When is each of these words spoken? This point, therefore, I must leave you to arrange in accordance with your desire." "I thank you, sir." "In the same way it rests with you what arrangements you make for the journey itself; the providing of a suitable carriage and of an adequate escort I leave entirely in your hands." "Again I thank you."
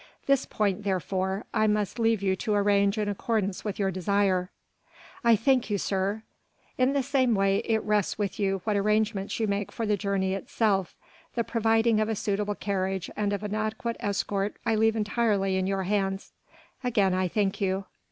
This 0.25 0.47
point, 0.47 0.81
therefore, 0.81 1.45
I 1.53 1.67
must 1.67 1.99
leave 1.99 2.23
you 2.23 2.35
to 2.37 2.55
arrange 2.55 2.97
in 2.97 3.07
accordance 3.07 3.63
with 3.63 3.77
your 3.77 3.91
desire." 3.91 4.49
"I 5.23 5.35
thank 5.35 5.69
you, 5.69 5.77
sir." 5.77 6.23
"In 6.75 6.93
the 6.93 7.03
same 7.03 7.35
way 7.35 7.57
it 7.65 7.83
rests 7.83 8.17
with 8.17 8.39
you 8.39 8.61
what 8.63 8.75
arrangements 8.75 9.39
you 9.39 9.45
make 9.45 9.71
for 9.71 9.85
the 9.85 9.95
journey 9.95 10.33
itself; 10.33 10.95
the 11.35 11.43
providing 11.43 11.99
of 11.99 12.09
a 12.09 12.15
suitable 12.15 12.55
carriage 12.55 13.11
and 13.15 13.31
of 13.31 13.43
an 13.43 13.53
adequate 13.53 13.97
escort 13.99 14.55
I 14.65 14.73
leave 14.73 14.95
entirely 14.95 15.55
in 15.55 15.67
your 15.67 15.83
hands." 15.83 16.31
"Again 16.83 17.13
I 17.13 17.27
thank 17.27 17.61
you." 17.61 17.85